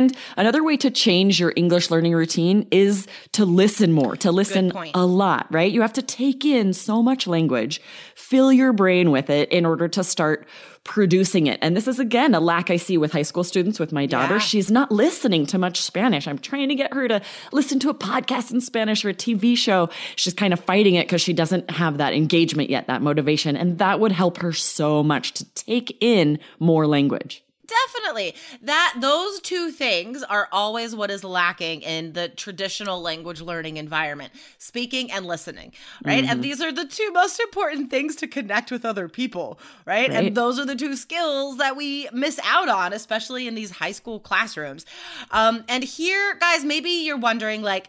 And 0.00 0.16
another 0.38 0.64
way 0.64 0.78
to 0.78 0.90
change 0.90 1.38
your 1.38 1.52
English 1.56 1.90
learning 1.90 2.14
routine 2.14 2.66
is 2.70 3.06
to 3.32 3.44
listen 3.44 3.92
more, 3.92 4.16
to 4.16 4.32
listen 4.32 4.72
a 4.94 5.04
lot, 5.04 5.46
right? 5.50 5.70
You 5.70 5.82
have 5.82 5.92
to 5.92 6.02
take 6.02 6.42
in 6.42 6.72
so 6.72 7.02
much 7.02 7.26
language, 7.26 7.82
fill 8.14 8.50
your 8.50 8.72
brain 8.72 9.10
with 9.10 9.28
it 9.28 9.52
in 9.52 9.66
order 9.66 9.88
to 9.88 10.02
start 10.02 10.48
producing 10.84 11.48
it. 11.48 11.58
And 11.60 11.76
this 11.76 11.86
is 11.86 11.98
again 11.98 12.34
a 12.34 12.40
lack 12.40 12.70
I 12.70 12.76
see 12.76 12.96
with 12.96 13.12
high 13.12 13.22
school 13.22 13.44
students 13.44 13.78
with 13.78 13.92
my 13.92 14.06
daughter. 14.06 14.36
Yeah. 14.36 14.40
She's 14.40 14.70
not 14.70 14.90
listening 14.90 15.44
to 15.46 15.58
much 15.58 15.82
Spanish. 15.82 16.26
I'm 16.26 16.38
trying 16.38 16.70
to 16.70 16.74
get 16.74 16.94
her 16.94 17.06
to 17.06 17.20
listen 17.52 17.78
to 17.80 17.90
a 17.90 17.94
podcast 17.94 18.52
in 18.52 18.62
Spanish 18.62 19.04
or 19.04 19.10
a 19.10 19.14
TV 19.14 19.54
show. 19.54 19.90
She's 20.16 20.32
kind 20.32 20.54
of 20.54 20.60
fighting 20.60 20.94
it 20.94 21.06
because 21.06 21.20
she 21.20 21.34
doesn't 21.34 21.70
have 21.70 21.98
that 21.98 22.14
engagement 22.14 22.70
yet, 22.70 22.86
that 22.86 23.02
motivation. 23.02 23.54
And 23.54 23.76
that 23.78 24.00
would 24.00 24.12
help 24.12 24.38
her 24.38 24.54
so 24.54 25.02
much 25.02 25.32
to 25.34 25.44
take 25.54 25.98
in 26.00 26.38
more 26.58 26.86
language. 26.86 27.44
Definitely. 27.70 28.34
That 28.62 28.96
those 29.00 29.40
two 29.40 29.70
things 29.70 30.22
are 30.22 30.48
always 30.52 30.94
what 30.94 31.10
is 31.10 31.24
lacking 31.24 31.82
in 31.82 32.12
the 32.12 32.28
traditional 32.28 33.00
language 33.00 33.40
learning 33.40 33.76
environment. 33.76 34.32
Speaking 34.58 35.10
and 35.10 35.26
listening, 35.26 35.72
right? 36.04 36.22
Mm-hmm. 36.22 36.32
And 36.32 36.44
these 36.44 36.60
are 36.60 36.72
the 36.72 36.86
two 36.86 37.10
most 37.12 37.40
important 37.40 37.90
things 37.90 38.16
to 38.16 38.26
connect 38.26 38.70
with 38.70 38.84
other 38.84 39.08
people, 39.08 39.58
right? 39.86 40.08
Right. 40.08 40.24
And 40.26 40.36
those 40.36 40.58
are 40.58 40.66
the 40.66 40.76
two 40.76 40.96
skills 40.96 41.58
that 41.58 41.76
we 41.76 42.08
miss 42.12 42.40
out 42.44 42.68
on, 42.68 42.92
especially 42.92 43.46
in 43.46 43.54
these 43.54 43.70
high 43.70 43.92
school 43.92 44.20
classrooms. 44.20 44.86
Um 45.30 45.64
and 45.68 45.84
here 45.84 46.36
guys, 46.40 46.64
maybe 46.64 46.90
you're 46.90 47.16
wondering 47.16 47.62
like 47.62 47.88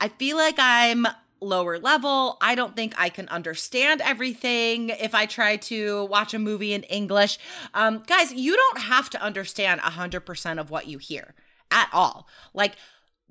I 0.00 0.08
feel 0.08 0.36
like 0.36 0.56
I'm 0.58 1.06
lower 1.42 1.78
level. 1.78 2.38
I 2.40 2.54
don't 2.54 2.76
think 2.76 2.94
I 2.96 3.08
can 3.08 3.28
understand 3.28 4.00
everything 4.00 4.90
if 4.90 5.14
I 5.14 5.26
try 5.26 5.56
to 5.56 6.04
watch 6.06 6.34
a 6.34 6.38
movie 6.38 6.72
in 6.72 6.82
English. 6.84 7.38
Um, 7.74 8.02
guys, 8.06 8.32
you 8.32 8.56
don't 8.56 8.78
have 8.82 9.10
to 9.10 9.22
understand 9.22 9.80
100% 9.80 10.60
of 10.60 10.70
what 10.70 10.86
you 10.86 10.98
hear 10.98 11.34
at 11.70 11.88
all. 11.92 12.28
Like, 12.54 12.76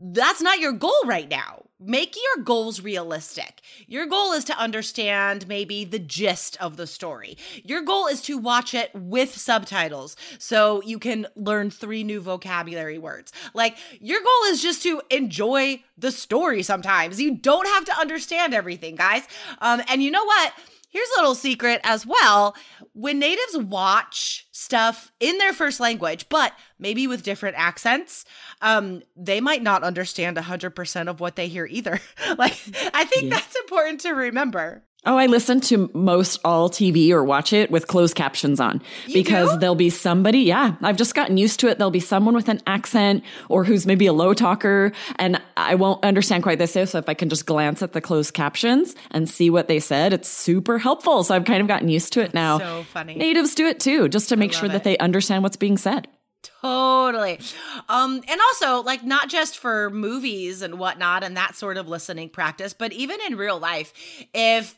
that's 0.01 0.41
not 0.41 0.60
your 0.60 0.74
goal 0.74 1.01
right 1.05 1.29
now. 1.29 1.65
Make 1.79 2.15
your 2.15 2.43
goals 2.43 2.81
realistic. 2.81 3.62
Your 3.88 4.05
goal 4.05 4.34
is 4.34 4.43
to 4.46 4.58
understand 4.58 5.48
maybe 5.48 5.84
the 5.84 6.00
gist 6.00 6.55
of 6.62 6.77
the 6.77 6.86
story. 6.86 7.38
Your 7.63 7.81
goal 7.81 8.08
is 8.08 8.22
to 8.24 8.38
watch 8.38 8.74
it 8.74 8.91
with 8.93 9.36
subtitles 9.36 10.15
so 10.38 10.81
you 10.84 11.00
can 11.00 11.27
learn 11.36 11.72
three 11.72 12.03
new 12.03 12.22
vocabulary 12.22 13.00
words. 13.00 13.31
Like, 13.53 13.77
your 14.00 14.20
goal 14.20 14.51
is 14.51 14.62
just 14.62 14.84
to 14.84 15.01
enjoy 15.10 15.84
the 15.98 16.12
story 16.12 16.62
sometimes. 16.62 17.20
You 17.20 17.36
don't 17.36 17.67
have 17.67 17.86
to 17.86 17.98
understand 17.98 18.53
everything, 18.53 18.96
guys. 18.96 19.24
Um, 19.60 19.81
and 19.88 20.03
you 20.03 20.12
know 20.12 20.25
what? 20.25 20.53
Here's 20.91 21.10
a 21.17 21.21
little 21.21 21.36
secret 21.36 21.79
as 21.83 22.05
well. 22.05 22.55
When 22.93 23.17
natives 23.17 23.57
watch 23.57 24.45
stuff 24.51 25.12
in 25.21 25.38
their 25.38 25.53
first 25.53 25.79
language, 25.79 26.27
but 26.27 26.53
maybe 26.77 27.07
with 27.07 27.24
different 27.24 27.55
accents, 27.57 28.25
um, 28.62 29.01
they 29.15 29.39
might 29.39 29.63
not 29.63 29.83
understand 29.83 30.36
100% 30.36 31.07
of 31.07 31.19
what 31.21 31.38
they 31.38 31.48
hear 31.48 31.65
either. 31.65 32.00
like, 32.38 32.60
I 32.93 33.05
think 33.05 33.29
that's 33.29 33.55
important 33.55 34.01
to 34.01 34.12
remember. 34.12 34.83
Oh, 35.03 35.17
I 35.17 35.25
listen 35.25 35.62
to 35.62 35.89
most 35.96 36.39
all 36.46 36.70
TV 36.70 37.10
or 37.10 37.24
watch 37.24 37.53
it 37.53 37.72
with 37.72 37.88
closed 37.88 38.13
captions 38.15 38.60
on 38.60 38.84
because 39.12 39.51
do? 39.51 39.58
there'll 39.58 39.74
be 39.74 39.89
somebody. 39.89 40.41
Yeah, 40.41 40.75
I've 40.84 40.96
just 40.96 41.15
gotten 41.15 41.38
used 41.38 41.60
to 41.62 41.70
it. 41.70 41.79
There'll 41.79 41.89
be 41.89 42.00
someone 42.00 42.36
with 42.36 42.48
an 42.50 42.62
accent 42.67 43.24
or 43.50 43.63
who's 43.63 43.88
maybe 43.88 44.05
a 44.05 44.13
low 44.13 44.36
talker 44.36 44.91
and 45.15 45.41
I 45.58 45.74
won't 45.74 46.05
understand 46.05 46.43
quite 46.43 46.60
this. 46.60 46.74
So 46.74 47.00
if 47.00 47.10
I 47.10 47.15
can 47.15 47.29
just 47.29 47.48
glance 47.48 47.81
at 47.81 47.93
the 47.93 48.01
closed 48.01 48.36
captions 48.36 48.93
and 49.10 49.27
see 49.27 49.50
what 49.50 49.67
they 49.67 49.79
said, 49.79 50.13
it's 50.13 50.29
super 50.29 50.77
helpful. 50.77 51.24
So 51.24 51.36
I've 51.36 51.46
kind 51.46 51.62
of 51.62 51.67
gotten 51.67 51.89
used 51.89 52.13
to 52.13 52.22
it 52.22 52.36
now. 52.36 52.60
so 52.60 52.84
funny. 52.84 53.15
Natives 53.15 53.55
do 53.55 53.65
it 53.65 53.79
too, 53.79 54.08
just 54.08 54.29
to 54.29 54.36
make 54.36 54.53
sure 54.53 54.70
love 54.70 54.74
that 54.74 54.84
they 54.84 55.00
understand 55.00 55.41
what's 55.41 55.58
being 55.58 55.77
said. 55.77 56.08
Totally. 56.62 57.39
Um, 57.89 58.22
and 58.27 58.41
also, 58.41 58.81
like, 58.84 59.03
not 59.03 59.29
just 59.29 59.58
for 59.58 59.89
movies 59.89 60.62
and 60.62 60.79
whatnot 60.79 61.24
and 61.24 61.38
that 61.38 61.55
sort 61.55 61.77
of 61.77 61.88
listening 61.88 62.29
practice, 62.29 62.74
but 62.74 62.93
even 62.93 63.20
in 63.27 63.36
real 63.36 63.60
life, 63.60 63.93
if 64.34 64.77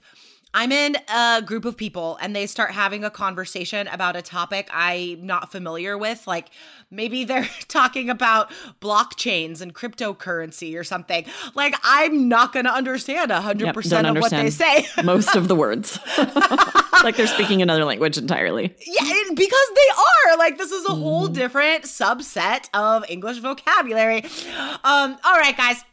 I'm 0.55 0.72
in 0.72 0.95
a 1.13 1.41
group 1.43 1.65
of 1.65 1.75
people 1.75 2.17
and 2.22 2.36
they 2.36 2.45
start 2.45 2.72
having 2.72 3.03
a 3.03 3.10
conversation 3.10 3.88
about 3.88 4.15
a 4.15 4.22
topic 4.22 4.69
I'm 4.72 5.25
not 5.25 5.51
familiar 5.51 5.98
with, 5.98 6.27
like 6.27 6.50
maybe 6.91 7.24
they're 7.24 7.50
talking 7.67 8.10
about 8.10 8.51
blockchains 8.79 9.62
and 9.62 9.74
cryptocurrency 9.74 10.77
or 10.79 10.83
something, 10.83 11.25
like 11.55 11.75
I'm 11.83 12.27
not 12.29 12.53
going 12.53 12.65
to 12.65 12.72
understand 12.74 13.31
100% 13.31 13.60
Yep, 13.62 13.75
of 13.77 13.83
don't 13.89 14.19
what 14.22 14.31
they 14.31 14.50
say. 14.51 14.86
most 15.03 15.36
of 15.36 15.48
the 15.48 15.55
words. 15.55 15.98
like 17.03 17.15
they're 17.15 17.27
speaking 17.27 17.62
another 17.62 17.83
language 17.86 18.17
entirely. 18.17 18.75
Yeah, 18.86 19.24
because 19.33 19.67
they 19.75 20.31
are. 20.31 20.38
Like 20.38 20.57
this 20.57 20.72
is 20.72 20.86
a 20.86 20.91
whole 20.93 21.24
Mm-hmm. 21.24 21.33
different 21.33 21.83
subset 21.86 22.69
of 22.74 23.05
English 23.10 23.38
vocabulary. 23.39 24.24
Um, 24.83 25.17
all 25.24 25.38
right, 25.38 25.55
guys. 25.55 25.83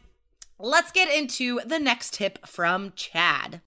Let's 0.59 0.91
get 0.91 1.09
into 1.11 1.59
the 1.65 1.79
next 1.79 2.13
tip 2.13 2.45
from 2.45 2.93
Chad. 2.95 3.61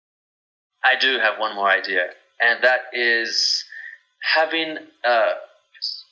I 0.85 0.99
do 1.01 1.19
have 1.19 1.39
one 1.39 1.55
more 1.55 1.69
idea, 1.69 2.11
and 2.41 2.63
that 2.63 2.83
is 2.93 3.65
having 4.35 4.79
uh, 5.05 5.33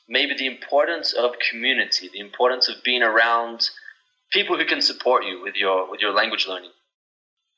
maybe 0.08 0.34
the 0.36 0.46
importance 0.46 1.12
of 1.12 1.32
community, 1.50 2.10
the 2.12 2.20
importance 2.20 2.68
of 2.68 2.76
being 2.84 3.02
around 3.02 3.68
people 4.32 4.56
who 4.56 4.64
can 4.64 4.80
support 4.80 5.24
you 5.24 5.42
with 5.42 5.56
your 5.56 5.90
with 5.90 6.00
your 6.00 6.12
language 6.12 6.46
learning. 6.46 6.70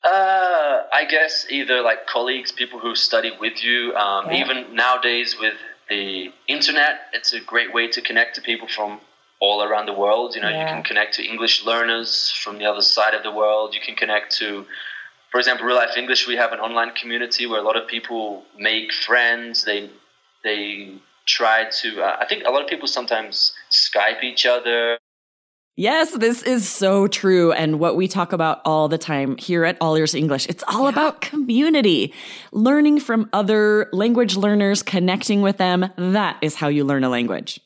Uh, 0.03 0.83
I 0.93 1.05
guess 1.09 1.47
either 1.49 1.81
like 1.81 2.05
colleagues, 2.05 2.51
people 2.51 2.79
who 2.79 2.95
study 2.95 3.31
with 3.39 3.63
you. 3.63 3.95
Um, 3.95 4.27
Yeah. 4.27 4.41
Even 4.43 4.75
nowadays 4.75 5.35
with 5.39 5.55
the 5.89 6.31
internet, 6.47 6.93
it's 7.13 7.33
a 7.33 7.39
great 7.39 7.73
way 7.73 7.87
to 7.87 8.01
connect 8.01 8.35
to 8.35 8.41
people 8.41 8.67
from 8.67 8.99
all 9.39 9.63
around 9.63 9.85
the 9.87 9.93
world. 9.93 10.35
You 10.35 10.41
know, 10.41 10.49
you 10.49 10.65
can 10.73 10.83
connect 10.83 11.15
to 11.15 11.23
English 11.25 11.65
learners 11.65 12.31
from 12.31 12.57
the 12.59 12.65
other 12.65 12.81
side 12.81 13.13
of 13.15 13.23
the 13.23 13.31
world. 13.31 13.73
You 13.73 13.81
can 13.81 13.95
connect 13.95 14.35
to, 14.37 14.65
for 15.35 15.39
example, 15.39 15.65
Real 15.65 15.75
Life 15.75 15.97
English. 15.97 16.29
We 16.29 16.37
have 16.37 16.53
an 16.53 16.59
online 16.59 16.91
community 16.95 17.45
where 17.45 17.59
a 17.59 17.61
lot 17.61 17.75
of 17.75 17.89
people 17.89 18.45
make 18.57 18.93
friends. 18.93 19.65
They 19.65 19.89
they 20.45 20.93
try 21.25 21.65
to. 21.81 22.01
Uh, 22.03 22.15
I 22.21 22.25
think 22.25 22.45
a 22.45 22.51
lot 22.51 22.61
of 22.61 22.69
people 22.69 22.87
sometimes 22.87 23.51
Skype 23.69 24.23
each 24.23 24.45
other. 24.45 24.97
Yes, 25.75 26.13
this 26.13 26.41
is 26.41 26.69
so 26.69 27.09
true. 27.09 27.51
And 27.51 27.81
what 27.81 27.97
we 27.97 28.07
talk 28.07 28.31
about 28.31 28.61
all 28.63 28.87
the 28.87 28.97
time 28.97 29.35
here 29.35 29.65
at 29.65 29.75
All 29.81 29.97
Ears 29.97 30.15
English, 30.15 30.47
it's 30.47 30.63
all 30.69 30.87
about 30.87 31.19
community. 31.19 32.13
Learning 32.53 32.97
from 32.97 33.29
other 33.33 33.89
language 33.91 34.37
learners, 34.37 34.81
connecting 34.81 35.41
with 35.41 35.57
them. 35.57 35.91
That 35.97 36.37
is 36.41 36.55
how 36.55 36.69
you 36.69 36.85
learn 36.85 37.03
a 37.03 37.09
language. 37.09 37.59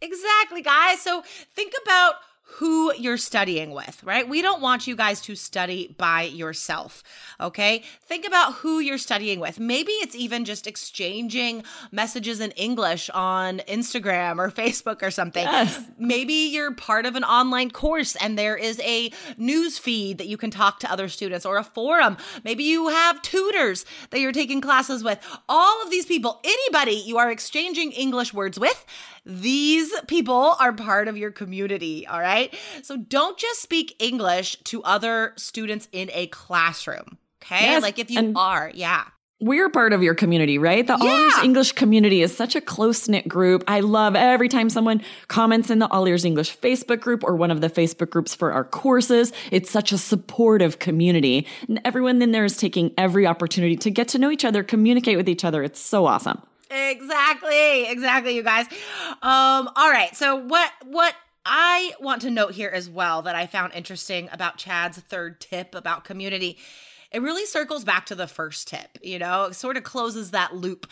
Exactly, 0.00 0.62
guys. 0.62 1.00
So 1.00 1.24
think 1.56 1.72
about 1.82 2.14
who 2.56 2.90
you're 2.94 3.18
studying 3.18 3.72
with, 3.72 4.02
right? 4.02 4.26
We 4.26 4.40
don't 4.40 4.62
want 4.62 4.86
you 4.86 4.96
guys 4.96 5.20
to 5.22 5.34
study 5.34 5.94
by 5.98 6.22
yourself, 6.22 7.02
okay? 7.38 7.82
Think 8.06 8.26
about 8.26 8.54
who 8.54 8.78
you're 8.78 8.96
studying 8.96 9.40
with. 9.40 9.60
Maybe 9.60 9.92
it's 9.92 10.14
even 10.14 10.46
just 10.46 10.66
exchanging 10.66 11.64
messages 11.92 12.40
in 12.40 12.52
English 12.52 13.10
on 13.10 13.58
Instagram 13.68 14.38
or 14.38 14.50
Facebook 14.62 15.02
or 15.02 15.10
something. 15.10 15.44
Yes. 15.44 15.84
Maybe 15.98 16.32
you're 16.32 16.72
part 16.72 17.04
of 17.04 17.14
an 17.14 17.24
online 17.24 17.70
course 17.70 18.16
and 18.16 18.38
there 18.38 18.56
is 18.56 18.80
a 18.80 19.10
news 19.36 19.76
feed 19.76 20.16
that 20.16 20.26
you 20.26 20.38
can 20.38 20.50
talk 20.50 20.80
to 20.80 20.90
other 20.90 21.08
students 21.08 21.44
or 21.44 21.58
a 21.58 21.64
forum. 21.64 22.16
Maybe 22.42 22.64
you 22.64 22.88
have 22.88 23.20
tutors 23.20 23.84
that 24.08 24.20
you're 24.20 24.32
taking 24.32 24.62
classes 24.62 25.04
with. 25.04 25.18
All 25.46 25.82
of 25.82 25.90
these 25.90 26.06
people, 26.06 26.40
anybody 26.42 27.02
you 27.04 27.18
are 27.18 27.30
exchanging 27.30 27.92
English 27.92 28.32
words 28.32 28.58
with, 28.58 28.86
these 29.26 29.92
people 30.06 30.54
are 30.60 30.72
part 30.72 31.08
of 31.08 31.16
your 31.16 31.32
community, 31.32 32.06
all 32.06 32.20
right? 32.20 32.54
So 32.82 32.96
don't 32.96 33.36
just 33.36 33.60
speak 33.60 33.96
English 33.98 34.56
to 34.64 34.82
other 34.84 35.32
students 35.36 35.88
in 35.90 36.10
a 36.14 36.28
classroom, 36.28 37.18
okay? 37.42 37.64
Yes, 37.64 37.82
like 37.82 37.98
if 37.98 38.10
you 38.10 38.32
are, 38.36 38.70
yeah. 38.72 39.04
We're 39.38 39.68
part 39.68 39.92
of 39.92 40.02
your 40.02 40.14
community, 40.14 40.56
right? 40.56 40.86
The 40.86 40.94
All 40.94 41.04
Ears 41.06 41.44
English 41.44 41.72
community 41.72 42.22
is 42.22 42.34
such 42.34 42.56
a 42.56 42.60
close 42.60 43.06
knit 43.06 43.28
group. 43.28 43.64
I 43.68 43.80
love 43.80 44.16
every 44.16 44.48
time 44.48 44.70
someone 44.70 45.02
comments 45.28 45.68
in 45.68 45.78
the 45.78 45.88
All 45.88 46.08
Ears 46.08 46.24
English 46.24 46.56
Facebook 46.58 47.00
group 47.00 47.22
or 47.22 47.36
one 47.36 47.50
of 47.50 47.60
the 47.60 47.68
Facebook 47.68 48.08
groups 48.08 48.34
for 48.34 48.50
our 48.52 48.64
courses. 48.64 49.34
It's 49.50 49.70
such 49.70 49.92
a 49.92 49.98
supportive 49.98 50.78
community. 50.78 51.46
And 51.68 51.82
everyone 51.84 52.22
in 52.22 52.30
there 52.30 52.46
is 52.46 52.56
taking 52.56 52.94
every 52.96 53.26
opportunity 53.26 53.76
to 53.76 53.90
get 53.90 54.08
to 54.08 54.18
know 54.18 54.30
each 54.30 54.44
other, 54.44 54.62
communicate 54.62 55.18
with 55.18 55.28
each 55.28 55.44
other. 55.44 55.62
It's 55.62 55.80
so 55.80 56.06
awesome. 56.06 56.40
Exactly, 56.70 57.88
exactly, 57.88 58.34
you 58.34 58.42
guys. 58.42 58.66
Um, 59.22 59.70
all 59.76 59.90
right. 59.90 60.14
So 60.16 60.36
what 60.36 60.70
what 60.84 61.14
I 61.44 61.92
want 62.00 62.22
to 62.22 62.30
note 62.30 62.52
here 62.52 62.70
as 62.70 62.90
well 62.90 63.22
that 63.22 63.36
I 63.36 63.46
found 63.46 63.72
interesting 63.72 64.28
about 64.32 64.58
Chad's 64.58 64.98
third 64.98 65.40
tip 65.40 65.74
about 65.74 66.04
community, 66.04 66.58
it 67.12 67.22
really 67.22 67.46
circles 67.46 67.84
back 67.84 68.06
to 68.06 68.14
the 68.16 68.26
first 68.26 68.68
tip, 68.68 68.98
you 69.00 69.18
know, 69.18 69.44
it 69.44 69.54
sort 69.54 69.76
of 69.76 69.84
closes 69.84 70.32
that 70.32 70.56
loop. 70.56 70.88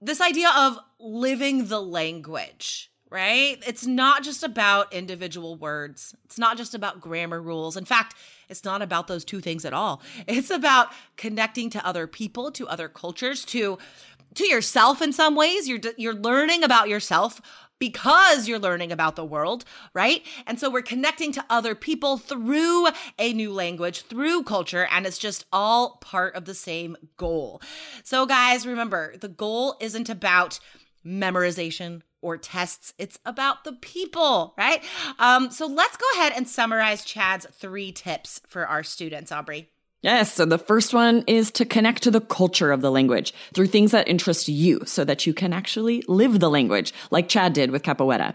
This 0.00 0.20
idea 0.20 0.50
of 0.56 0.78
living 0.98 1.66
the 1.66 1.80
language. 1.80 2.90
Right? 3.08 3.62
It's 3.64 3.86
not 3.86 4.24
just 4.24 4.42
about 4.42 4.92
individual 4.92 5.54
words. 5.54 6.12
It's 6.24 6.40
not 6.40 6.56
just 6.56 6.74
about 6.74 7.00
grammar 7.00 7.40
rules. 7.40 7.76
In 7.76 7.84
fact, 7.84 8.16
it's 8.48 8.64
not 8.64 8.82
about 8.82 9.06
those 9.06 9.24
two 9.24 9.40
things 9.40 9.64
at 9.64 9.72
all. 9.72 10.02
It's 10.26 10.50
about 10.50 10.88
connecting 11.16 11.70
to 11.70 11.86
other 11.86 12.08
people, 12.08 12.50
to 12.50 12.66
other 12.66 12.88
cultures, 12.88 13.44
to 13.46 13.78
to 14.36 14.46
yourself 14.46 15.02
in 15.02 15.12
some 15.12 15.34
ways. 15.34 15.68
You're 15.68 15.80
you're 15.96 16.14
learning 16.14 16.62
about 16.62 16.88
yourself 16.88 17.40
because 17.78 18.48
you're 18.48 18.58
learning 18.58 18.90
about 18.92 19.16
the 19.16 19.24
world, 19.24 19.64
right? 19.92 20.22
And 20.46 20.58
so 20.58 20.70
we're 20.70 20.82
connecting 20.82 21.32
to 21.32 21.44
other 21.50 21.74
people 21.74 22.16
through 22.16 22.88
a 23.18 23.32
new 23.32 23.52
language, 23.52 24.02
through 24.02 24.44
culture, 24.44 24.86
and 24.90 25.06
it's 25.06 25.18
just 25.18 25.44
all 25.52 25.98
part 25.98 26.34
of 26.34 26.46
the 26.46 26.54
same 26.54 26.96
goal. 27.16 27.60
So 28.02 28.26
guys, 28.26 28.66
remember, 28.66 29.16
the 29.18 29.28
goal 29.28 29.76
isn't 29.80 30.08
about 30.08 30.58
memorization 31.04 32.02
or 32.22 32.36
tests. 32.36 32.94
It's 32.98 33.18
about 33.24 33.64
the 33.64 33.74
people, 33.74 34.54
right? 34.58 34.82
Um, 35.18 35.50
so 35.50 35.66
let's 35.66 35.96
go 35.96 36.06
ahead 36.14 36.32
and 36.34 36.48
summarize 36.48 37.04
Chad's 37.04 37.46
three 37.52 37.92
tips 37.92 38.40
for 38.48 38.66
our 38.66 38.82
students, 38.82 39.30
Aubrey. 39.30 39.70
Yes. 40.06 40.32
So 40.32 40.44
the 40.44 40.56
first 40.56 40.94
one 40.94 41.24
is 41.26 41.50
to 41.50 41.64
connect 41.64 42.04
to 42.04 42.12
the 42.12 42.20
culture 42.20 42.70
of 42.70 42.80
the 42.80 42.92
language 42.92 43.34
through 43.54 43.66
things 43.66 43.90
that 43.90 44.06
interest 44.06 44.46
you 44.46 44.82
so 44.86 45.04
that 45.04 45.26
you 45.26 45.34
can 45.34 45.52
actually 45.52 46.04
live 46.06 46.38
the 46.38 46.48
language 46.48 46.94
like 47.10 47.28
Chad 47.28 47.54
did 47.54 47.72
with 47.72 47.82
Capoeira. 47.82 48.32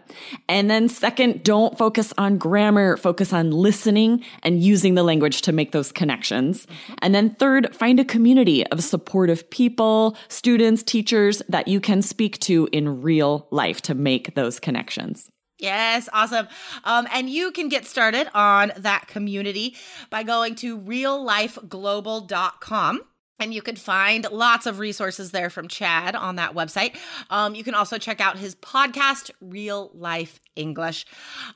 And 0.49 0.69
then 0.69 0.89
second, 0.89 1.45
don't 1.45 1.77
focus 1.77 2.13
on 2.17 2.37
grammar, 2.37 2.97
focus 2.97 3.31
on 3.31 3.51
listening 3.51 4.21
and 4.43 4.61
using 4.61 4.95
the 4.95 5.03
language 5.03 5.43
to 5.43 5.53
make 5.53 5.71
those 5.71 5.93
connections. 5.93 6.67
And 7.01 7.15
then 7.15 7.35
third, 7.35 7.73
find 7.73 8.01
a 8.01 8.05
community 8.05 8.67
of 8.67 8.83
supportive 8.83 9.49
people, 9.49 10.17
students, 10.27 10.83
teachers 10.83 11.41
that 11.47 11.69
you 11.69 11.79
can 11.79 12.01
speak 12.01 12.37
to 12.39 12.67
in 12.73 13.01
real 13.01 13.47
life 13.49 13.81
to 13.83 13.95
make 13.95 14.35
those 14.35 14.59
connections. 14.59 15.31
Yes, 15.61 16.09
awesome. 16.11 16.47
Um, 16.83 17.07
and 17.13 17.29
you 17.29 17.51
can 17.51 17.69
get 17.69 17.85
started 17.85 18.27
on 18.33 18.73
that 18.77 19.07
community 19.07 19.75
by 20.09 20.23
going 20.23 20.55
to 20.55 20.79
reallifeglobal.com. 20.79 23.01
And 23.39 23.53
you 23.55 23.61
can 23.63 23.75
find 23.75 24.27
lots 24.31 24.67
of 24.67 24.77
resources 24.77 25.31
there 25.31 25.49
from 25.49 25.67
Chad 25.67 26.15
on 26.15 26.35
that 26.35 26.53
website. 26.53 26.95
Um, 27.31 27.55
you 27.55 27.63
can 27.63 27.73
also 27.73 27.97
check 27.97 28.21
out 28.21 28.37
his 28.37 28.53
podcast, 28.53 29.31
Real 29.41 29.89
Life 29.95 30.39
English. 30.55 31.07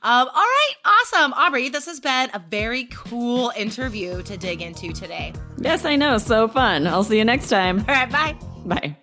Um, 0.02 0.26
all 0.26 0.34
right, 0.34 0.72
awesome. 0.84 1.32
Aubrey, 1.34 1.68
this 1.68 1.86
has 1.86 2.00
been 2.00 2.30
a 2.34 2.42
very 2.50 2.86
cool 2.86 3.52
interview 3.56 4.20
to 4.22 4.36
dig 4.36 4.62
into 4.62 4.92
today. 4.92 5.32
Yes, 5.58 5.84
I 5.84 5.94
know. 5.94 6.18
So 6.18 6.48
fun. 6.48 6.88
I'll 6.88 7.04
see 7.04 7.18
you 7.18 7.24
next 7.24 7.50
time. 7.50 7.78
All 7.80 7.94
right, 7.94 8.10
bye. 8.10 8.36
Bye. 8.64 8.96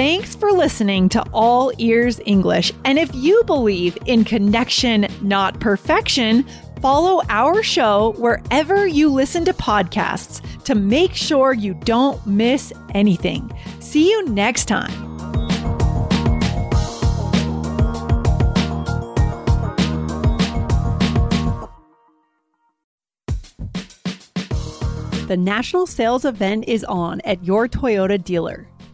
Thanks 0.00 0.34
for 0.34 0.50
listening 0.50 1.10
to 1.10 1.22
All 1.30 1.72
Ears 1.76 2.22
English. 2.24 2.72
And 2.86 2.98
if 2.98 3.14
you 3.14 3.44
believe 3.44 3.98
in 4.06 4.24
connection, 4.24 5.06
not 5.20 5.60
perfection, 5.60 6.46
follow 6.80 7.20
our 7.28 7.62
show 7.62 8.14
wherever 8.16 8.86
you 8.86 9.10
listen 9.10 9.44
to 9.44 9.52
podcasts 9.52 10.40
to 10.64 10.74
make 10.74 11.12
sure 11.12 11.52
you 11.52 11.74
don't 11.74 12.26
miss 12.26 12.72
anything. 12.94 13.52
See 13.80 14.10
you 14.10 14.24
next 14.24 14.64
time. 14.64 14.90
The 25.28 25.36
national 25.36 25.86
sales 25.86 26.24
event 26.24 26.64
is 26.66 26.84
on 26.84 27.20
at 27.26 27.44
your 27.44 27.68
Toyota 27.68 28.24
dealer, 28.24 28.66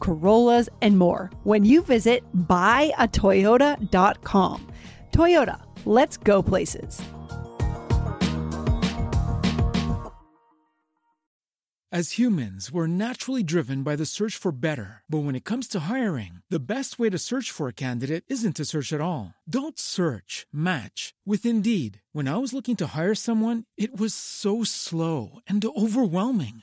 Corollas, 0.00 0.68
and 0.82 0.98
more 0.98 1.30
when 1.44 1.64
you 1.64 1.82
visit 1.82 2.24
buyatoyota.com. 2.34 4.72
Toyota, 5.12 5.60
let's 5.84 6.16
go 6.16 6.42
places. 6.42 7.00
As 11.90 12.18
humans, 12.18 12.70
we're 12.70 12.86
naturally 12.86 13.42
driven 13.42 13.82
by 13.82 13.96
the 13.96 14.04
search 14.04 14.36
for 14.36 14.52
better. 14.52 15.02
But 15.08 15.20
when 15.20 15.34
it 15.34 15.46
comes 15.46 15.66
to 15.68 15.88
hiring, 15.88 16.42
the 16.50 16.60
best 16.60 16.98
way 16.98 17.08
to 17.08 17.18
search 17.18 17.50
for 17.50 17.66
a 17.66 17.72
candidate 17.72 18.24
isn't 18.28 18.56
to 18.56 18.66
search 18.66 18.92
at 18.92 19.00
all. 19.00 19.32
Don't 19.48 19.78
search, 19.78 20.46
match 20.52 21.14
with 21.24 21.46
Indeed. 21.46 22.02
When 22.12 22.28
I 22.28 22.36
was 22.36 22.52
looking 22.52 22.76
to 22.76 22.88
hire 22.88 23.14
someone, 23.14 23.64
it 23.78 23.98
was 23.98 24.12
so 24.12 24.64
slow 24.64 25.40
and 25.48 25.64
overwhelming. 25.64 26.62